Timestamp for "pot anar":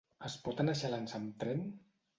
0.47-0.75